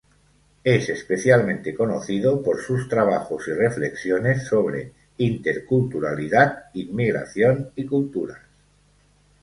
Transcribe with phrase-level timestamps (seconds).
[0.63, 8.39] Es especialmente conocido por sus trabajos y reflexiones sobre interculturalidad, inmigración y culturas.